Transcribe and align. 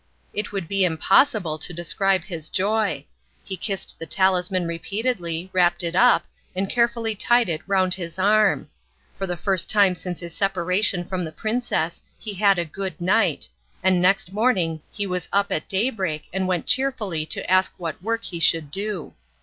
It 0.33 0.51
would 0.51 0.67
be 0.67 0.83
impossible 0.83 1.59
to 1.59 1.73
describe 1.73 2.23
his 2.23 2.49
joy; 2.49 3.05
he 3.43 3.55
kissed 3.55 3.99
the 3.99 4.07
talisman 4.07 4.65
repeatedly, 4.65 5.51
wrapped 5.53 5.83
it 5.83 5.95
up, 5.95 6.25
and 6.55 6.67
carefully 6.67 7.13
tied 7.13 7.47
it 7.49 7.61
round 7.67 7.93
his 7.93 8.17
arm. 8.17 8.67
For 9.19 9.27
the 9.27 9.37
first 9.37 9.69
time 9.69 9.93
since 9.93 10.19
his 10.19 10.33
separation 10.33 11.05
from 11.05 11.23
the 11.23 11.31
princess 11.31 12.01
he 12.17 12.33
had 12.33 12.57
a 12.57 12.65
good 12.65 12.99
night, 12.99 13.47
and 13.83 14.01
next 14.01 14.33
morning 14.33 14.81
he 14.91 15.05
was 15.05 15.29
up 15.31 15.51
at 15.51 15.69
day 15.69 15.91
break 15.91 16.27
and 16.33 16.47
went 16.47 16.65
cheerfully 16.65 17.23
to 17.27 17.47
ask 17.47 17.71
what 17.77 18.01
work 18.01 18.23
he 18.23 18.39
should 18.39 18.71
do. 18.71 19.13